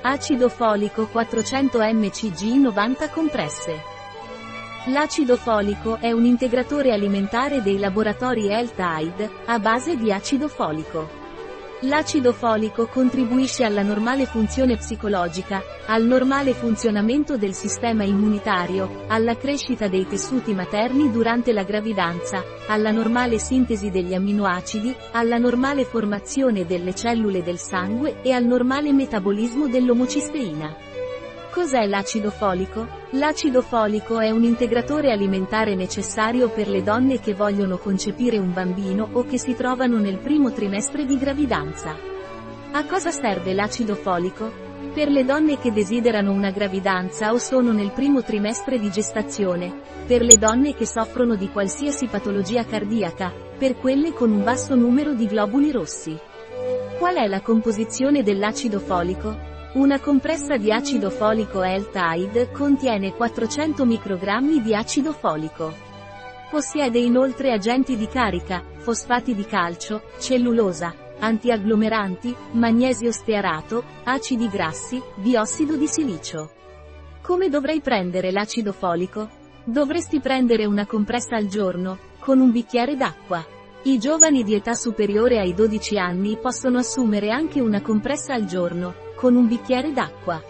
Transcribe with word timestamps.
Acido 0.00 0.48
folico 0.48 1.08
400 1.08 1.80
mcg 1.80 2.54
90 2.60 3.10
compresse. 3.10 3.82
L'acido 4.86 5.36
folico 5.36 5.96
è 5.96 6.12
un 6.12 6.24
integratore 6.24 6.92
alimentare 6.92 7.62
dei 7.62 7.78
laboratori 7.78 8.46
Health 8.46 8.78
a 9.46 9.58
base 9.58 9.96
di 9.96 10.12
acido 10.12 10.46
folico. 10.46 11.17
L'acido 11.82 12.32
folico 12.32 12.88
contribuisce 12.88 13.62
alla 13.62 13.84
normale 13.84 14.26
funzione 14.26 14.76
psicologica, 14.76 15.62
al 15.86 16.02
normale 16.02 16.52
funzionamento 16.52 17.36
del 17.36 17.54
sistema 17.54 18.02
immunitario, 18.02 19.04
alla 19.06 19.36
crescita 19.36 19.86
dei 19.86 20.04
tessuti 20.04 20.54
materni 20.54 21.08
durante 21.12 21.52
la 21.52 21.62
gravidanza, 21.62 22.42
alla 22.66 22.90
normale 22.90 23.38
sintesi 23.38 23.90
degli 23.90 24.12
amminoacidi, 24.12 24.92
alla 25.12 25.38
normale 25.38 25.84
formazione 25.84 26.66
delle 26.66 26.96
cellule 26.96 27.44
del 27.44 27.58
sangue 27.58 28.22
e 28.22 28.32
al 28.32 28.44
normale 28.44 28.92
metabolismo 28.92 29.68
dell'omocisteina. 29.68 30.87
Cos'è 31.58 31.86
l'acido 31.86 32.30
folico? 32.30 32.86
L'acido 33.10 33.62
folico 33.62 34.20
è 34.20 34.30
un 34.30 34.44
integratore 34.44 35.10
alimentare 35.10 35.74
necessario 35.74 36.50
per 36.50 36.68
le 36.68 36.84
donne 36.84 37.18
che 37.18 37.34
vogliono 37.34 37.78
concepire 37.78 38.38
un 38.38 38.52
bambino 38.52 39.08
o 39.10 39.24
che 39.24 39.38
si 39.38 39.56
trovano 39.56 39.98
nel 39.98 40.18
primo 40.18 40.52
trimestre 40.52 41.04
di 41.04 41.18
gravidanza. 41.18 41.96
A 42.70 42.84
cosa 42.84 43.10
serve 43.10 43.54
l'acido 43.54 43.96
folico? 43.96 44.52
Per 44.94 45.08
le 45.08 45.24
donne 45.24 45.58
che 45.58 45.72
desiderano 45.72 46.30
una 46.30 46.52
gravidanza 46.52 47.32
o 47.32 47.38
sono 47.38 47.72
nel 47.72 47.90
primo 47.90 48.22
trimestre 48.22 48.78
di 48.78 48.88
gestazione, 48.88 49.80
per 50.06 50.22
le 50.22 50.36
donne 50.36 50.74
che 50.74 50.86
soffrono 50.86 51.34
di 51.34 51.50
qualsiasi 51.50 52.06
patologia 52.06 52.64
cardiaca, 52.64 53.32
per 53.58 53.76
quelle 53.78 54.12
con 54.12 54.30
un 54.30 54.44
basso 54.44 54.76
numero 54.76 55.12
di 55.12 55.26
globuli 55.26 55.72
rossi. 55.72 56.16
Qual 57.00 57.16
è 57.16 57.26
la 57.26 57.40
composizione 57.40 58.22
dell'acido 58.22 58.78
folico? 58.78 59.57
Una 59.78 60.00
compressa 60.00 60.56
di 60.56 60.72
acido 60.72 61.08
folico 61.08 61.62
L-Tide 61.62 62.50
contiene 62.50 63.14
400 63.14 63.84
microgrammi 63.84 64.60
di 64.60 64.74
acido 64.74 65.12
folico. 65.12 65.72
Possiede 66.50 66.98
inoltre 66.98 67.52
agenti 67.52 67.96
di 67.96 68.08
carica, 68.08 68.60
fosfati 68.78 69.36
di 69.36 69.44
calcio, 69.44 70.02
cellulosa, 70.18 70.92
antiagglomeranti, 71.20 72.34
magnesio 72.54 73.12
stearato, 73.12 73.84
acidi 74.02 74.48
grassi, 74.48 75.00
biossido 75.14 75.76
di 75.76 75.86
silicio. 75.86 76.50
Come 77.22 77.48
dovrei 77.48 77.80
prendere 77.80 78.32
l'acido 78.32 78.72
folico? 78.72 79.28
Dovresti 79.62 80.18
prendere 80.18 80.64
una 80.64 80.86
compressa 80.86 81.36
al 81.36 81.46
giorno, 81.46 81.98
con 82.18 82.40
un 82.40 82.50
bicchiere 82.50 82.96
d'acqua. 82.96 83.46
I 83.84 83.96
giovani 83.98 84.42
di 84.42 84.54
età 84.54 84.74
superiore 84.74 85.38
ai 85.38 85.54
12 85.54 85.98
anni 85.98 86.36
possono 86.36 86.78
assumere 86.78 87.30
anche 87.30 87.60
una 87.60 87.80
compressa 87.80 88.34
al 88.34 88.44
giorno, 88.44 88.92
con 89.14 89.36
un 89.36 89.46
bicchiere 89.46 89.92
d'acqua. 89.92 90.42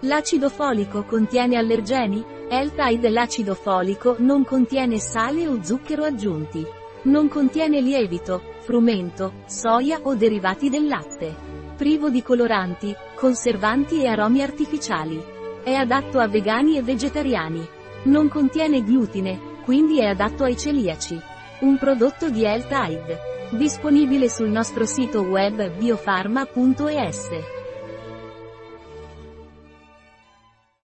L'acido 0.00 0.48
folico 0.48 1.04
contiene 1.04 1.56
allergeni? 1.56 2.24
L-Tide 2.48 3.10
l'acido 3.10 3.54
folico 3.54 4.16
non 4.18 4.44
contiene 4.44 4.98
sale 4.98 5.46
o 5.46 5.62
zucchero 5.62 6.04
aggiunti. 6.04 6.66
Non 7.02 7.28
contiene 7.28 7.82
lievito, 7.82 8.40
frumento, 8.60 9.42
soia 9.46 10.00
o 10.02 10.14
derivati 10.14 10.70
del 10.70 10.86
latte. 10.86 11.36
Privo 11.76 12.08
di 12.08 12.22
coloranti, 12.22 12.94
conservanti 13.14 14.02
e 14.02 14.06
aromi 14.06 14.40
artificiali. 14.40 15.22
È 15.62 15.72
adatto 15.74 16.18
a 16.18 16.28
vegani 16.28 16.78
e 16.78 16.82
vegetariani. 16.82 17.66
Non 18.04 18.28
contiene 18.28 18.82
glutine, 18.82 19.38
quindi 19.64 20.00
è 20.00 20.06
adatto 20.06 20.44
ai 20.44 20.56
celiaci. 20.56 21.32
Un 21.60 21.78
prodotto 21.78 22.30
di 22.30 22.42
L-Tide. 22.42 23.32
Disponibile 23.50 24.28
sul 24.28 24.48
nostro 24.48 24.84
sito 24.84 25.22
web 25.22 25.70
biofarma.es. 25.70 27.63